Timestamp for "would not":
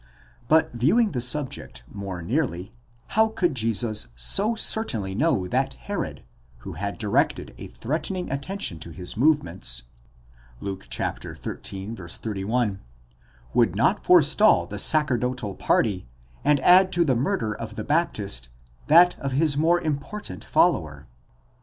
13.53-14.03